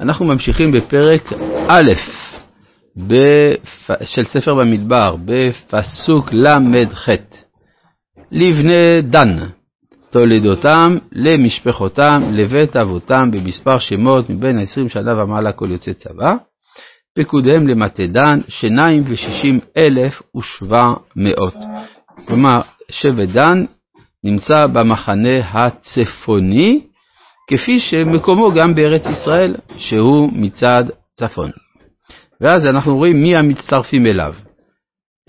אנחנו 0.00 0.26
ממשיכים 0.26 0.72
בפרק 0.72 1.32
א' 1.68 1.92
של 4.04 4.24
ספר 4.24 4.54
במדבר, 4.54 5.16
בפסוק 5.24 6.32
ל"ח. 6.32 7.08
לבני 8.32 9.02
דן, 9.02 9.36
תולדותם, 10.10 10.98
למשפחותם, 11.12 12.22
לבית 12.30 12.76
אבותם, 12.76 13.30
במספר 13.30 13.78
שמות 13.78 14.30
מבין 14.30 14.58
עשרים 14.58 14.88
שנה 14.88 15.22
ומעלה 15.22 15.52
כל 15.52 15.70
יוצא 15.70 15.92
צבא, 15.92 16.34
פקודיהם 17.18 17.68
למטה 17.68 18.06
דן, 18.06 18.40
שניים 18.48 19.02
ושישים 19.06 19.60
אלף 19.76 20.22
ושבע 20.36 20.86
מאות. 21.16 21.54
כלומר, 22.26 22.60
שבט 22.90 23.28
דן 23.28 23.64
נמצא 24.24 24.66
במחנה 24.66 25.38
הצפוני, 25.52 26.80
כפי 27.50 27.80
שמקומו 27.80 28.52
גם 28.52 28.74
בארץ 28.74 29.06
ישראל, 29.06 29.54
שהוא 29.76 30.28
מצד 30.32 30.84
צפון. 31.14 31.50
ואז 32.40 32.66
אנחנו 32.66 32.96
רואים 32.96 33.22
מי 33.22 33.36
המצטרפים 33.36 34.06
אליו. 34.06 34.34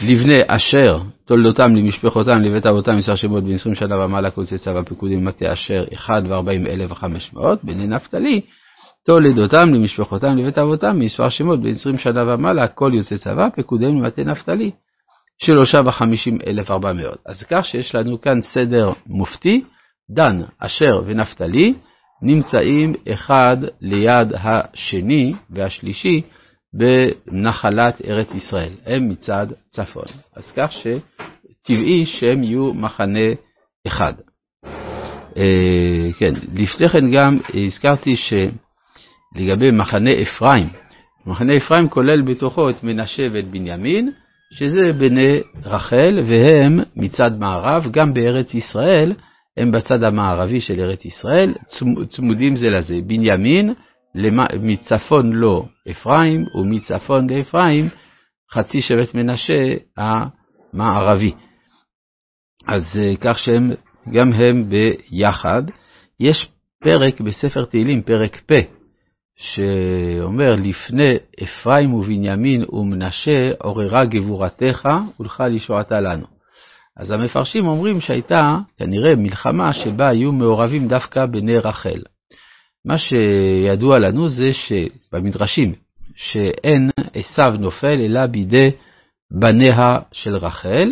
לבני 0.02 0.42
אשר, 0.48 1.00
תולדותם 1.26 1.76
למשפחותם, 1.76 2.42
לבית 2.42 2.66
אבותם, 2.66 2.98
מספר 2.98 3.16
שמות 3.16 3.44
בן 3.44 3.54
20 3.54 3.76
שנה 3.76 4.06
ומעלה, 4.06 4.32
כל 4.32 4.46
צאצא 4.46 4.70
והפקודים 4.70 5.26
מטה 5.26 5.54
אשר, 5.54 5.84
1 5.94 6.24
ו-40 6.28 6.68
אלף 6.70 6.92
ו-500, 6.92 7.40
בני 7.64 7.88
נפתלי, 7.88 8.42
תולדותם 9.06 9.74
למשפחותם, 9.74 10.38
לבית 10.38 10.58
אבותם, 10.58 11.00
מספר 11.00 11.30
שמות 11.30 11.62
בין 11.62 11.74
20 11.74 11.98
שנה 11.98 12.34
ומעלה, 12.34 12.68
כל 12.68 12.92
יוצא 12.98 13.18
צבא, 13.18 13.50
פקודיהם 13.56 13.98
למטה 13.98 14.24
נפתלי, 14.24 14.72
שלושה 15.38 15.82
וחמישים 15.86 16.38
אלף 16.48 16.72
ארבע 16.72 16.94
מאות. 16.94 17.18
אז 17.26 17.44
כך 17.50 17.66
שיש 17.66 17.96
לנו 17.96 18.22
כאן 18.22 18.42
סדר 18.42 18.92
מופתי, 19.08 19.64
דן, 20.12 20.42
אשר 20.60 21.02
ונפתלי, 21.06 21.74
נמצאים 22.22 22.94
אחד 23.14 23.58
ליד 23.82 24.34
השני 24.34 25.34
והשלישי 25.50 26.22
בנחלת 26.74 28.02
ארץ 28.06 28.34
ישראל, 28.34 28.74
הם 28.86 29.10
מצד 29.10 29.48
צפון. 29.70 30.06
אז 30.36 30.52
כך 30.56 30.72
שטבעי 30.72 32.06
שהם 32.06 32.44
יהיו 32.44 32.74
מחנה 32.74 33.30
אחד. 33.88 34.14
אה, 35.38 36.10
כן, 36.20 36.34
לפני 36.54 36.90
כן 36.90 37.12
גם 37.12 37.38
הזכרתי 37.54 38.14
שלגבי 38.16 39.72
מחנה 39.72 40.10
אפרים, 40.22 40.68
מחנה 41.26 41.58
אפרים 41.58 41.90
כולל 41.90 42.22
בתוכו 42.22 42.70
את 42.70 42.84
מנשה 42.84 43.28
ואת 43.32 43.48
בנימין, 43.48 44.12
שזה 44.54 44.94
בני 44.98 45.40
רחל, 45.66 46.20
והם 46.28 46.80
מצד 46.96 47.32
מערב, 47.40 47.88
גם 47.92 48.14
בארץ 48.14 48.54
ישראל, 48.54 49.14
הם 49.58 49.72
בצד 49.72 50.04
המערבי 50.04 50.60
של 50.60 50.80
ארץ 50.80 51.06
ישראל, 51.06 51.54
צמודים 52.10 52.58
זה 52.58 52.70
לזה. 52.70 52.96
בנימין, 53.08 53.74
מצפון 54.60 55.32
לו 55.32 55.68
אפרים, 55.92 56.46
ומצפון 56.56 57.30
לאפרים, 57.30 57.90
חצי 58.52 58.82
שבט 58.82 59.14
מנשה 59.14 59.74
המערבי. 59.98 61.34
אז 62.68 62.84
אה, 63.00 63.14
כך 63.22 63.40
שהם, 63.40 63.72
גם 64.14 64.34
הם 64.34 64.70
ביחד. 64.70 65.64
יש 66.20 66.50
פרק 66.84 67.22
בספר 67.22 67.66
תהילים, 67.66 68.02
פרק 68.02 68.42
פ', 68.46 68.54
שאומר, 69.38 70.56
לפני 70.56 71.16
אפרים 71.44 71.94
ובנימין 71.94 72.66
ומנשה 72.70 73.52
עוררה 73.60 74.06
גבורתך 74.06 74.90
ולך 75.20 75.44
לישועתה 75.48 76.02
לנו. 76.02 76.26
אז 76.98 77.12
המפרשים 77.12 77.68
אומרים 77.68 78.02
שהייתה 78.02 78.58
כנראה 78.78 79.16
מלחמה 79.16 79.74
שבה 79.74 80.08
היו 80.08 80.32
מעורבים 80.32 80.88
דווקא 80.88 81.26
בני 81.26 81.58
רחל. 81.58 82.02
מה 82.86 82.96
שידוע 82.98 84.00
לנו 84.00 84.30
זה 84.30 84.50
שבמדרשים, 84.54 85.74
שאין 86.16 86.90
עשיו 87.14 87.54
נופל 87.60 88.02
אלא 88.02 88.26
בידי 88.26 88.72
בניה 89.32 90.00
של 90.12 90.36
רחל, 90.36 90.92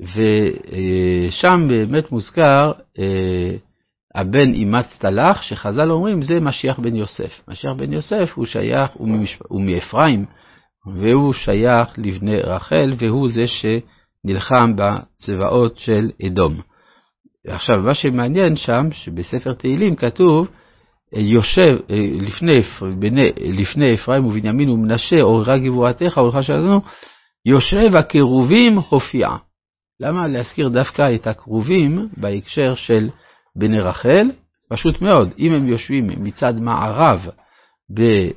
ושם 0.00 1.66
באמת 1.68 2.12
מוזכר 2.12 2.72
אה, 2.98 3.56
הבן 4.14 4.54
אימצת 4.54 5.04
לך, 5.04 5.42
שחז"ל 5.42 5.90
אומרים 5.90 6.22
זה 6.22 6.40
משיח 6.40 6.78
בן 6.78 6.96
יוסף. 6.96 7.40
משיח 7.48 7.72
בן 7.72 7.92
יוסף 7.92 8.32
הוא 8.34 8.46
שייך, 8.46 8.90
הוא. 8.94 9.08
הוא 9.48 9.62
מאפרים, 9.62 10.24
והוא 10.94 11.32
שייך 11.32 11.88
לבני 11.98 12.40
רחל, 12.40 12.92
והוא 12.98 13.28
זה 13.28 13.46
שנלחם 14.26 14.72
בצבאות 14.76 15.78
של 15.78 16.10
אדום. 16.26 16.60
עכשיו, 17.46 17.82
מה 17.82 17.94
שמעניין 17.94 18.56
שם, 18.56 18.88
שבספר 18.92 19.52
תהילים 19.52 19.94
כתוב, 19.94 20.48
יושב 21.12 21.76
לפני, 22.20 22.62
בני, 22.98 23.30
לפני 23.40 23.94
אפרים 23.94 24.26
ובנימין 24.26 24.70
ומנשה, 24.70 25.22
עוררה 25.22 25.58
גבורתך, 25.58 26.18
עורך 26.18 26.42
שלנו, 26.42 26.80
יושב 27.46 27.96
הכרובים 27.96 28.78
הופיעה. 28.88 29.36
למה 30.00 30.26
להזכיר 30.26 30.68
דווקא 30.68 31.14
את 31.14 31.26
הכרובים 31.26 32.08
בהקשר 32.16 32.74
של 32.74 33.08
בני 33.56 33.80
רחל? 33.80 34.30
פשוט 34.70 35.02
מאוד, 35.02 35.30
אם 35.38 35.52
הם 35.52 35.68
יושבים 35.68 36.06
מצד 36.16 36.60
מערב 36.60 37.20
אה, 37.98 38.28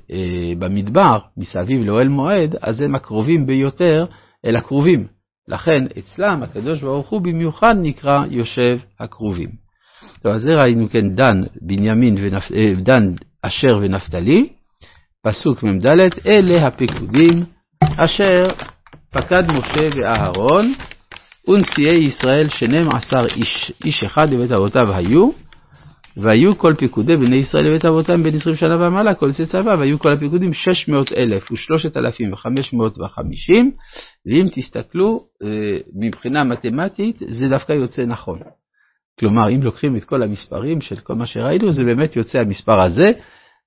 במדבר, 0.59 1.19
מסביב 1.37 1.83
לאוהל 1.83 2.07
מועד, 2.07 2.55
אז 2.61 2.81
הם 2.81 2.95
הקרובים 2.95 3.45
ביותר 3.45 4.05
אל 4.45 4.55
הקרובים. 4.55 5.18
לכן 5.49 5.83
אצלם 5.99 6.43
הקדוש 6.43 6.81
ברוך 6.81 7.09
הוא 7.09 7.21
במיוחד 7.21 7.75
נקרא 7.81 8.25
יושב 8.29 8.77
הקרובים. 8.99 9.49
טוב, 10.21 10.31
אז 10.31 10.41
זה 10.41 10.61
ראינו 10.61 10.89
כן 10.89 11.15
דן, 11.15 11.41
בנימין, 11.61 12.15
ונפ... 12.19 12.51
אה, 12.51 12.73
דן 12.77 13.11
אשר 13.41 13.79
ונפתלי, 13.81 14.49
פסוק 15.23 15.63
מ"ד, 15.63 15.85
אלה 16.27 16.67
הפקודים 16.67 17.45
אשר 17.97 18.43
פקד 19.11 19.43
משה 19.51 19.87
ואהרון, 19.95 20.73
ונשיאי 21.47 21.97
ישראל 21.97 22.49
שנים 22.49 22.87
עשר 22.89 23.25
איש, 23.35 23.71
איש 23.85 24.03
אחד 24.03 24.33
בבית 24.33 24.51
אבותיו 24.51 24.93
היו, 24.93 25.29
והיו 26.21 26.57
כל 26.57 26.73
פיקודי 26.77 27.17
בני 27.17 27.35
ישראל 27.35 27.69
בבית 27.69 27.85
אבותם 27.85 28.23
בין 28.23 28.35
עשרים 28.35 28.55
שנה 28.55 28.75
ומעלה, 28.75 29.13
כל 29.13 29.27
יוצאי 29.27 29.45
צבא, 29.45 29.75
והיו 29.79 29.99
כל 29.99 30.11
הפיקודים 30.11 30.53
שש 30.53 30.87
מאות 30.87 31.11
אלף 31.13 31.51
ושלושת 31.51 31.97
אלפים 31.97 32.33
וחמש 32.33 32.73
מאות 32.73 32.97
וחמישים, 32.99 33.71
ואם 34.25 34.45
תסתכלו 34.55 35.25
אה, 35.43 35.77
מבחינה 35.95 36.43
מתמטית, 36.43 37.19
זה 37.27 37.47
דווקא 37.49 37.73
יוצא 37.73 38.01
נכון. 38.01 38.39
כלומר, 39.19 39.49
אם 39.49 39.63
לוקחים 39.63 39.95
את 39.95 40.03
כל 40.03 40.23
המספרים 40.23 40.81
של 40.81 40.95
כל 40.95 41.15
מה 41.15 41.25
שראינו, 41.25 41.73
זה 41.73 41.83
באמת 41.83 42.15
יוצא 42.15 42.37
המספר 42.37 42.81
הזה. 42.81 43.05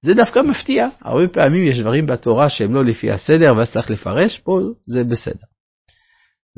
זה 0.03 0.15
דווקא 0.15 0.39
מפתיע, 0.39 0.89
הרבה 1.03 1.29
פעמים 1.29 1.67
יש 1.67 1.81
דברים 1.81 2.07
בתורה 2.07 2.49
שהם 2.49 2.75
לא 2.75 2.85
לפי 2.85 3.11
הסדר, 3.11 3.55
ואז 3.57 3.73
צריך 3.73 3.91
לפרש, 3.91 4.39
פה 4.39 4.61
זה 4.87 5.05
בסדר. 5.05 5.47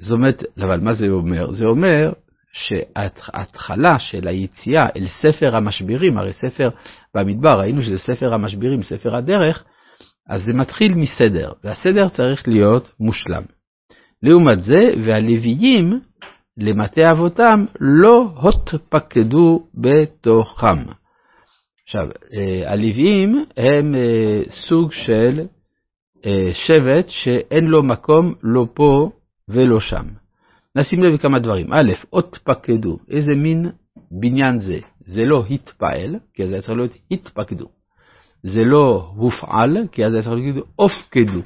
זאת 0.00 0.10
אומרת, 0.10 0.43
אבל 0.59 0.81
מה 0.81 0.93
זה 0.93 1.09
אומר? 1.09 1.50
זה 1.50 1.65
אומר 1.65 2.12
שההתחלה 2.54 3.98
של 3.98 4.28
היציאה 4.28 4.88
אל 4.97 5.06
ספר 5.06 5.56
המשברים, 5.56 6.19
הרי 6.19 6.32
ספר 6.32 6.69
במדבר, 7.15 7.59
ראינו 7.59 7.82
שזה 7.82 7.98
ספר 7.98 8.34
המשברים, 8.34 8.82
ספר 8.82 9.16
הדרך, 9.16 9.65
אז 10.28 10.42
זה 10.42 10.53
מתחיל 10.53 10.94
מסדר, 10.94 11.53
והסדר 11.65 12.09
צריך 12.09 12.48
להיות 12.48 12.91
מושלם. 13.00 13.42
לעומת 14.22 14.60
זה, 14.60 14.94
והלוויים, 15.04 16.00
למטה 16.59 17.10
אבותם, 17.10 17.65
לא 17.81 18.28
הותפקדו 18.41 19.66
בתוכם. 19.75 20.78
עכשיו, 21.84 22.09
אה, 22.34 22.72
הלוויים 22.72 23.44
הם 23.56 23.94
אה, 23.94 24.42
סוג 24.69 24.92
של 24.92 25.41
אה, 26.26 26.50
שבט 26.53 27.09
שאין 27.09 27.65
לו 27.65 27.82
מקום 27.82 28.34
לא 28.42 28.66
פה 28.75 29.10
ולא 29.48 29.81
שם. 29.81 30.23
נשים 30.76 31.02
לב 31.02 31.14
לכמה 31.14 31.38
דברים. 31.38 31.72
א', 31.72 31.92
אות 32.12 32.38
פקדו, 32.44 32.98
איזה 33.10 33.32
מין 33.36 33.70
בניין 34.10 34.60
זה? 34.60 34.78
זה 35.04 35.24
לא 35.24 35.44
התפעל, 35.50 36.16
כי 36.34 36.42
אז 36.44 36.52
היה 36.52 36.62
צריך 36.62 36.76
להיות 36.76 36.94
התפקדו. 37.10 37.66
זה 38.42 38.64
לא 38.64 39.12
הופעל, 39.16 39.76
כי 39.92 40.04
אז 40.04 40.15
היה 40.15 40.22
צריך 40.22 40.34
להיות 40.36 40.66
הופקדו. 40.76 41.41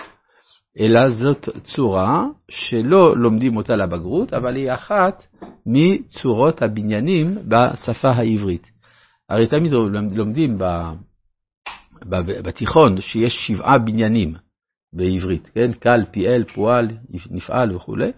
אלא 0.78 1.10
זאת 1.10 1.48
צורה 1.64 2.24
שלא 2.50 3.16
לומדים 3.16 3.56
אותה 3.56 3.76
לבגרות, 3.76 4.32
אבל 4.32 4.56
היא 4.56 4.72
אחת 4.72 5.26
מצורות 5.66 6.62
הבניינים 6.62 7.38
בשפה 7.48 8.10
העברית. 8.10 8.66
הרי 9.28 9.46
תמיד 9.46 9.72
לומדים 10.12 10.58
בתיכון 12.44 13.00
שיש 13.00 13.32
שבעה 13.46 13.78
בניינים. 13.78 14.34
בעברית, 14.92 15.50
כן? 15.54 15.72
קל, 15.72 16.04
פיאל, 16.10 16.44
פועל, 16.54 16.88
נפעל 17.30 17.76
וכולי, 17.76 18.10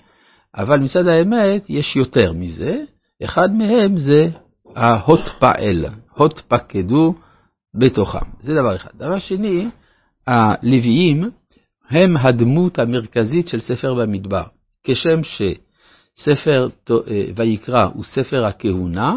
אבל 0.57 0.79
מצד 0.79 1.07
האמת 1.07 1.65
יש 1.69 1.97
יותר 1.97 2.33
מזה, 2.33 2.85
אחד 3.25 3.53
מהם 3.53 3.99
זה 3.99 4.29
ההוט 4.77 5.29
פעל, 5.39 5.87
הוט 6.15 6.41
פקדו 6.49 7.15
בתוכם, 7.75 8.27
זה 8.41 8.55
דבר 8.55 8.77
אחד. 8.77 8.91
דבר 8.95 9.19
שני, 9.19 9.69
הלוויים 10.27 11.31
הם 11.91 12.17
הדמות 12.17 12.79
המרכזית 12.79 13.49
של 13.49 13.61
ספר 13.61 13.95
במדבר, 13.95 14.45
כשם 14.85 15.21
שספר 15.23 16.69
אה, 16.91 17.25
ויקרא 17.37 17.85
הוא 17.85 18.05
ספר 18.05 18.45
הכהונה, 18.45 19.17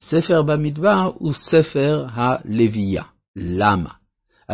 ספר 0.00 0.42
במדבר 0.42 1.10
הוא 1.14 1.32
ספר 1.34 2.06
הלוויה. 2.12 3.02
למה? 3.36 3.90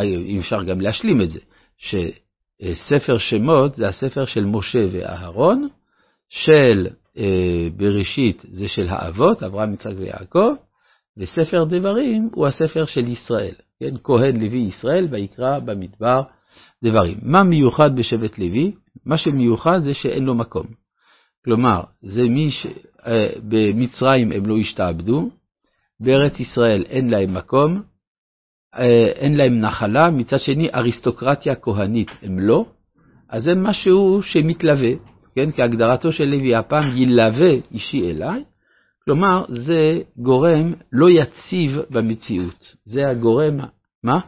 אם 0.03 0.39
אפשר 0.39 0.63
גם 0.63 0.81
להשלים 0.81 1.21
את 1.21 1.29
זה, 1.29 1.39
שספר 1.77 3.17
שמות 3.17 3.75
זה 3.75 3.87
הספר 3.87 4.25
של 4.25 4.45
משה 4.45 4.85
ואהרון, 4.91 5.67
של 6.33 6.87
אה, 7.17 7.67
בראשית 7.77 8.45
זה 8.51 8.67
של 8.67 8.87
האבות, 8.89 9.43
אברהם, 9.43 9.73
יצחק 9.73 9.93
ויעקב, 9.97 10.53
וספר 11.17 11.63
דברים 11.63 12.29
הוא 12.35 12.47
הספר 12.47 12.85
של 12.85 13.07
ישראל, 13.07 13.53
כן, 13.79 13.95
כהן 14.03 14.41
לוי 14.41 14.59
ישראל, 14.59 15.07
ויקרא 15.11 15.59
במדבר 15.59 16.21
דברים. 16.83 17.17
מה 17.21 17.43
מיוחד 17.43 17.95
בשבט 17.95 18.37
לוי? 18.37 18.71
מה 19.05 19.17
שמיוחד 19.17 19.79
זה 19.79 19.93
שאין 19.93 20.23
לו 20.23 20.35
מקום. 20.35 20.65
כלומר, 21.45 21.81
זה 22.01 22.23
מי 22.23 22.51
ש... 22.51 22.65
אה, 23.05 23.29
הם 24.31 24.45
לא 24.45 24.57
השתעבדו, 24.57 25.29
בארץ 25.99 26.39
ישראל 26.39 26.83
אין 26.89 27.09
להם 27.09 27.33
מקום, 27.33 27.81
אה, 28.75 29.11
אין 29.15 29.37
להם 29.37 29.61
נחלה, 29.61 30.09
מצד 30.09 30.39
שני 30.39 30.69
אריסטוקרטיה 30.73 31.55
כהנית 31.55 32.11
הם 32.21 32.39
לא, 32.39 32.65
אז 33.29 33.43
זה 33.43 33.51
משהו 33.55 34.21
שמתלווה, 34.21 34.91
כן, 35.35 35.51
כהגדרתו 35.51 36.11
של 36.11 36.23
לוי 36.23 36.55
הפעם 36.55 36.91
ילווה 36.95 37.53
אישי 37.71 38.11
אליי, 38.11 38.43
כלומר 39.05 39.45
זה 39.49 40.01
גורם 40.17 40.73
לא 40.91 41.09
יציב 41.09 41.77
במציאות, 41.89 42.75
זה 42.85 43.09
הגורם, 43.09 43.59
מה? 44.03 44.19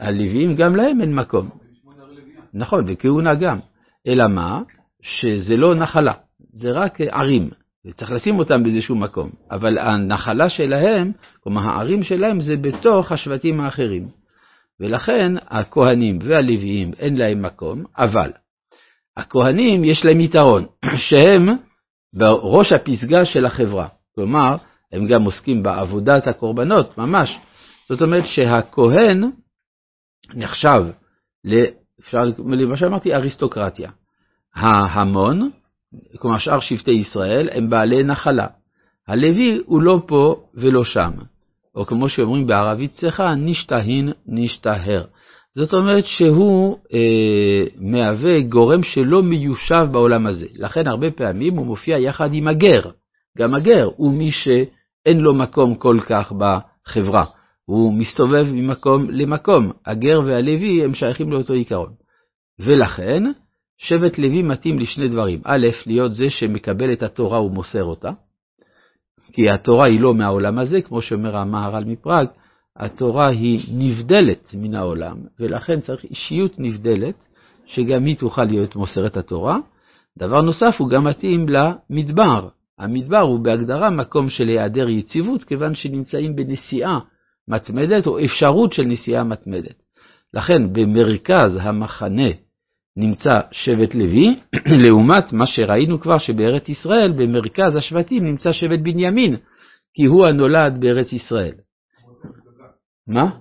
הלוויים 0.00 0.54
גם 0.54 0.76
להם 0.76 1.00
אין 1.00 1.14
מקום. 1.14 1.48
נכון, 2.54 2.84
וכהונה 2.88 3.34
גם. 3.34 3.58
אלא 4.06 4.28
מה? 4.28 4.62
שזה 5.02 5.56
לא 5.56 5.74
נחלה, 5.74 6.12
זה 6.52 6.70
רק 6.70 7.00
ערים, 7.00 7.50
וצריך 7.86 8.12
לשים 8.12 8.38
אותם 8.38 8.62
באיזשהו 8.62 8.96
מקום. 8.96 9.30
אבל 9.50 9.78
הנחלה 9.78 10.48
שלהם, 10.48 11.12
כלומר 11.40 11.62
הערים 11.62 12.02
שלהם, 12.02 12.40
זה 12.40 12.56
בתוך 12.56 13.12
השבטים 13.12 13.60
האחרים. 13.60 14.08
ולכן 14.80 15.32
הכהנים 15.48 16.18
והלוויים 16.22 16.92
אין 16.98 17.16
להם 17.16 17.42
מקום, 17.42 17.84
אבל 17.96 18.30
הכהנים 19.16 19.84
יש 19.84 20.04
להם 20.04 20.20
יתרון, 20.20 20.66
שהם 21.08 21.48
בראש 22.12 22.72
הפסגה 22.72 23.24
של 23.24 23.46
החברה. 23.46 23.88
כלומר, 24.14 24.56
הם 24.92 25.06
גם 25.06 25.22
עוסקים 25.22 25.62
בעבודת 25.62 26.26
הקורבנות, 26.26 26.98
ממש. 26.98 27.38
זאת 27.88 28.02
אומרת 28.02 28.26
שהכהן 28.26 29.30
נחשב, 30.34 30.84
אפשר, 32.00 32.24
למה 32.38 32.76
שאמרתי, 32.76 33.14
אריסטוקרטיה. 33.14 33.90
ההמון, 34.54 35.50
כלומר 36.18 36.38
שאר 36.38 36.60
שבטי 36.60 36.90
ישראל, 36.90 37.48
הם 37.52 37.70
בעלי 37.70 38.04
נחלה. 38.04 38.46
הלוי 39.08 39.60
הוא 39.66 39.82
לא 39.82 40.02
פה 40.06 40.44
ולא 40.54 40.84
שם, 40.84 41.10
או 41.74 41.86
כמו 41.86 42.08
שאומרים 42.08 42.46
בערבית 42.46 42.92
צחה, 42.94 43.34
נשתהין 43.34 44.12
נשתהר. 44.26 45.04
זאת 45.56 45.74
אומרת 45.74 46.06
שהוא 46.06 46.78
אה, 46.92 47.64
מהווה 47.76 48.40
גורם 48.40 48.82
שלא 48.82 49.22
מיושב 49.22 49.86
בעולם 49.92 50.26
הזה. 50.26 50.46
לכן 50.54 50.88
הרבה 50.88 51.10
פעמים 51.10 51.56
הוא 51.56 51.66
מופיע 51.66 51.98
יחד 51.98 52.34
עם 52.34 52.48
הגר. 52.48 52.90
גם 53.38 53.54
הגר 53.54 53.88
הוא 53.96 54.12
מי 54.12 54.30
שאין 54.30 55.20
לו 55.20 55.34
מקום 55.34 55.74
כל 55.74 55.98
כך 56.06 56.32
בחברה. 56.32 57.24
הוא 57.64 57.94
מסתובב 57.94 58.46
ממקום 58.52 59.10
למקום. 59.10 59.72
הגר 59.86 60.20
והלוי 60.26 60.84
הם 60.84 60.94
שייכים 60.94 61.32
לאותו 61.32 61.52
עיקרון. 61.52 61.92
ולכן, 62.58 63.22
שבט 63.78 64.18
לוי 64.18 64.42
מתאים 64.42 64.78
לשני 64.78 65.08
דברים. 65.08 65.40
א', 65.44 65.66
להיות 65.86 66.14
זה 66.14 66.30
שמקבל 66.30 66.92
את 66.92 67.02
התורה 67.02 67.42
ומוסר 67.42 67.84
אותה, 67.84 68.10
כי 69.32 69.50
התורה 69.50 69.86
היא 69.86 70.00
לא 70.00 70.14
מהעולם 70.14 70.58
הזה, 70.58 70.82
כמו 70.82 71.02
שאומר 71.02 71.36
המהר"ל 71.36 71.84
מפראג, 71.84 72.26
התורה 72.76 73.28
היא 73.28 73.60
נבדלת 73.72 74.50
מן 74.54 74.74
העולם, 74.74 75.16
ולכן 75.40 75.80
צריך 75.80 76.04
אישיות 76.04 76.54
נבדלת, 76.58 77.24
שגם 77.66 78.04
היא 78.04 78.16
תוכל 78.16 78.44
להיות 78.44 78.76
מוסרת 78.76 79.16
התורה. 79.16 79.58
דבר 80.18 80.42
נוסף, 80.42 80.74
הוא 80.78 80.88
גם 80.90 81.04
מתאים 81.04 81.46
למדבר. 81.48 82.48
המדבר 82.78 83.20
הוא 83.20 83.40
בהגדרה 83.40 83.90
מקום 83.90 84.30
של 84.30 84.48
היעדר 84.48 84.88
יציבות, 84.88 85.44
כיוון 85.44 85.74
שנמצאים 85.74 86.36
בנסיעה 86.36 86.98
מתמדת 87.48 88.06
או 88.06 88.24
אפשרות 88.24 88.72
של 88.72 88.82
נסיעה 88.82 89.24
מתמדת. 89.24 89.82
לכן 90.34 90.72
במרכז 90.72 91.58
המחנה 91.60 92.30
נמצא 92.96 93.40
שבט 93.52 93.94
לוי, 93.94 94.36
לעומת 94.84 95.32
מה 95.32 95.46
שראינו 95.46 96.00
כבר 96.00 96.18
שבארץ 96.18 96.68
ישראל, 96.68 97.12
במרכז 97.12 97.76
השבטים 97.76 98.24
נמצא 98.24 98.52
שבט 98.52 98.78
בנימין, 98.78 99.36
כי 99.94 100.04
הוא 100.04 100.26
הנולד 100.26 100.80
בארץ 100.80 101.12
ישראל. 101.12 101.54
מה? 103.06 103.38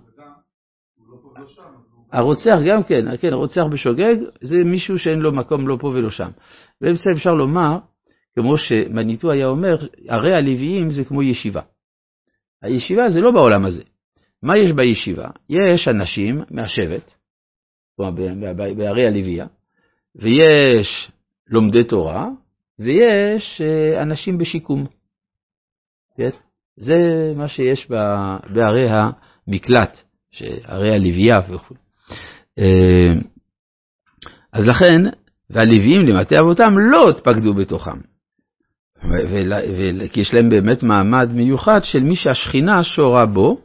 הרוצח 2.12 2.58
גם 2.68 2.84
כן, 2.84 3.18
כן, 3.18 3.34
הרוצח 3.34 3.64
בשוגג, 3.72 4.16
זה 4.42 4.56
מישהו 4.66 5.00
שאין 5.00 5.20
לו 5.20 5.32
מקום 5.32 5.68
לא 5.68 5.78
פה 5.80 5.88
ולא 5.88 6.10
שם. 6.10 6.30
ובסדר 6.82 7.14
אפשר 7.14 7.34
לומר, 7.34 7.78
כמו 8.36 8.58
שמניטו 8.58 9.32
היה 9.32 9.48
אומר, 9.48 9.78
הרי 10.10 10.34
הלוויים 10.34 10.92
זה 10.92 11.06
כמו 11.06 11.24
ישיבה. 11.24 11.62
הישיבה 12.62 13.10
זה 13.10 13.22
לא 13.22 13.32
בעולם 13.32 13.66
הזה. 13.66 13.84
מה 14.44 14.58
יש 14.58 14.72
בישיבה? 14.72 15.30
יש 15.50 15.88
אנשים 15.88 16.42
מהשבט, 16.52 17.12
כלומר 17.96 18.12
בערי 18.78 19.08
הלוויה, 19.08 19.48
ויש 20.16 21.12
לומדי 21.48 21.84
תורה, 21.84 22.28
ויש 22.80 23.62
אה, 23.62 24.02
אנשים 24.02 24.38
בשיקום. 24.38 24.86
כן? 26.18 26.30
זה 26.78 27.34
מה 27.36 27.48
שיש 27.48 27.90
בערי 28.54 28.88
המקלט, 29.48 30.02
ערי 30.64 30.92
הלוויה 30.92 31.42
וכו'. 31.50 31.76
אה, 32.60 33.14
אז 34.54 34.68
לכן, 34.68 35.02
והלוויים 35.50 36.08
למטה 36.08 36.40
אבותם 36.40 36.74
לא 36.78 37.10
התפקדו 37.10 37.54
בתוכם. 37.54 37.98
כי 40.12 40.22
יש 40.22 40.34
להם 40.34 40.50
באמת 40.50 40.84
מעמד 40.84 41.30
מיוחד 41.34 41.84
של 41.84 42.04
מי 42.04 42.16
שהשכינה 42.16 42.84
שורה 42.84 43.26
בו, 43.26 43.62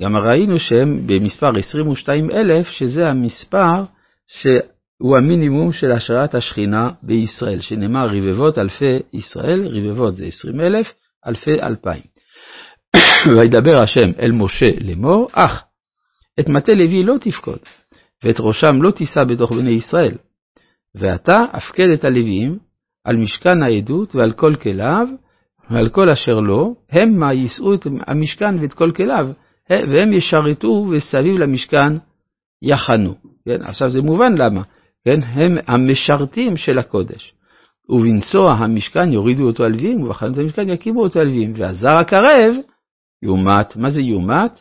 גם 0.00 0.16
ראינו 0.16 0.58
שהם 0.58 1.00
במספר 1.06 1.58
22 1.58 2.30
אלף, 2.30 2.66
שזה 2.66 3.08
המספר 3.08 3.84
שהוא 4.26 5.16
המינימום 5.16 5.72
של 5.72 5.92
השראת 5.92 6.34
השכינה 6.34 6.90
בישראל, 7.02 7.60
שנאמר 7.60 8.08
רבבות 8.08 8.58
אלפי 8.58 8.98
ישראל, 9.12 9.66
רבבות 9.66 10.16
זה 10.16 10.26
20 10.26 10.60
אלף, 10.60 10.94
אלפי 11.26 11.62
אלפיים. 11.62 12.17
וידבר 13.26 13.82
השם 13.82 14.10
אל 14.20 14.32
משה 14.32 14.70
לאמור, 14.80 15.28
אך 15.32 15.64
את 16.40 16.48
מטה 16.48 16.74
לוי 16.74 17.02
לא 17.02 17.14
תפקוד, 17.20 17.58
ואת 18.24 18.36
ראשם 18.40 18.82
לא 18.82 18.90
תישא 18.90 19.24
בתוך 19.24 19.52
בני 19.52 19.70
ישראל. 19.70 20.14
ואתה 20.94 21.44
הפקד 21.52 21.88
את 21.90 22.04
הלוויים 22.04 22.58
על 23.04 23.16
משכן 23.16 23.62
העדות 23.62 24.14
ועל 24.14 24.32
כל 24.32 24.54
כליו, 24.54 25.08
ועל 25.70 25.88
כל 25.88 26.08
אשר 26.08 26.40
לו, 26.40 26.74
הם 26.90 27.16
מה 27.18 27.32
יישאו 27.32 27.74
את 27.74 27.86
המשכן 28.06 28.58
ואת 28.60 28.74
כל 28.74 28.90
כליו, 28.96 29.28
והם 29.70 30.12
ישרתו 30.12 30.86
וסביב 30.90 31.38
למשכן 31.38 31.92
יחנו. 32.62 33.14
כן? 33.44 33.62
עכשיו 33.62 33.90
זה 33.90 34.02
מובן 34.02 34.38
למה, 34.38 34.62
כן? 35.04 35.20
הם 35.22 35.58
המשרתים 35.66 36.56
של 36.56 36.78
הקודש. 36.78 37.34
ובנסוע 37.88 38.52
המשכן 38.52 39.12
יורידו 39.12 39.46
אותו 39.46 39.64
הלווים, 39.64 40.02
ובחנות 40.02 40.38
המשכן 40.38 40.68
יקימו 40.68 41.02
אותו 41.02 41.20
הלווים, 41.20 41.52
והזר 41.56 41.96
הקרב 41.96 42.54
יומת. 43.22 43.76
מה 43.76 43.90
זה 43.90 44.00
יומת? 44.00 44.60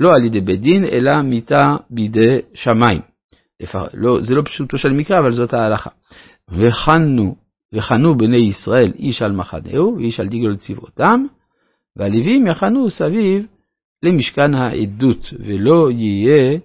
לא 0.00 0.10
על 0.14 0.24
ידי 0.24 0.40
בית 0.40 0.60
דין, 0.60 0.84
אלא 0.84 1.22
מיתה 1.22 1.76
בידי 1.90 2.38
שמיים. 2.54 3.00
לא, 3.94 4.20
זה 4.20 4.34
לא 4.34 4.42
פשוטו 4.42 4.78
של 4.78 4.92
מקרא, 4.92 5.18
אבל 5.18 5.32
זאת 5.32 5.54
ההלכה. 5.54 5.90
וחנו, 6.50 7.36
וחנו 7.74 8.18
בני 8.18 8.36
ישראל 8.36 8.92
איש 8.98 9.22
על 9.22 9.32
מחנהו, 9.32 9.96
ואיש 9.96 10.20
על 10.20 10.28
דגל 10.28 10.56
צבאותם, 10.56 11.24
והלווים 11.96 12.46
יחנו 12.46 12.90
סביב 12.90 13.46
למשכן 14.02 14.54
העדות, 14.54 15.26
ולא 15.38 15.90
יהיה 15.90 16.58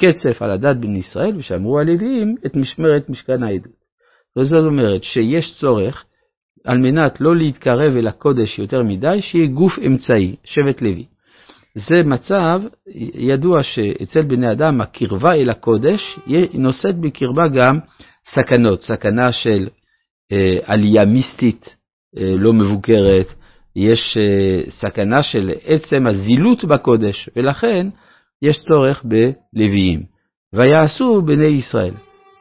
קצף 0.00 0.42
על 0.42 0.50
הדת 0.50 0.76
בני 0.76 0.98
ישראל, 0.98 1.36
ושאמרו 1.36 1.80
הלוויים 1.80 2.34
את 2.46 2.56
משמרת 2.56 3.08
משכן 3.08 3.42
העדות. 3.42 3.84
זאת 4.38 4.64
אומרת 4.64 5.02
שיש 5.02 5.56
צורך, 5.60 6.04
על 6.64 6.78
מנת 6.78 7.20
לא 7.20 7.36
להתקרב 7.36 7.96
אל 7.96 8.06
הקודש 8.06 8.58
יותר 8.58 8.82
מדי, 8.82 9.22
שיהיה 9.22 9.46
גוף 9.46 9.78
אמצעי, 9.86 10.36
שבט 10.44 10.82
לוי. 10.82 11.04
זה 11.74 12.02
מצב 12.02 12.62
ידוע 13.14 13.62
שאצל 13.62 14.22
בני 14.22 14.52
אדם 14.52 14.80
הקרבה 14.80 15.34
אל 15.34 15.50
הקודש 15.50 16.18
נושאת 16.54 16.98
בקרבה 16.98 17.48
גם 17.48 17.78
סכנות, 18.34 18.82
סכנה 18.82 19.32
של 19.32 19.68
אה, 20.32 20.58
עלייה 20.64 21.04
מיסטית 21.04 21.76
אה, 22.18 22.34
לא 22.38 22.52
מבוקרת, 22.52 23.32
יש 23.76 24.16
אה, 24.16 24.70
סכנה 24.70 25.22
של 25.22 25.50
עצם 25.64 26.06
הזילות 26.06 26.64
בקודש, 26.64 27.28
ולכן 27.36 27.86
יש 28.42 28.58
צורך 28.58 29.04
בלוויים. 29.04 30.02
ויעשו 30.54 31.22
בני 31.22 31.44
ישראל, 31.44 31.94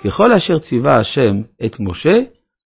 ככל 0.03 0.33
אשר 0.33 0.59
ציווה 0.59 0.99
השם 0.99 1.41
את 1.65 1.79
משה, 1.79 2.19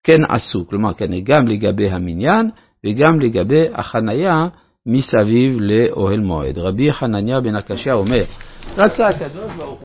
כן 0.06 0.18
עשו. 0.30 0.68
כלומר, 0.68 0.94
כן, 0.94 1.20
גם 1.24 1.48
לגבי 1.48 1.90
המניין 1.90 2.50
וגם 2.86 3.20
לגבי 3.20 3.66
החנייה 3.74 4.48
מסביב 4.86 5.58
לאוהל 5.60 6.20
מועד. 6.20 6.58
רבי 6.58 6.94
חנניה 6.94 7.42
בן 7.42 7.56
הקשיא 7.56 7.94
אומר, 7.94 8.24
רצה 8.78 9.08
הקדוש 9.08 9.52
ברוך 9.58 9.80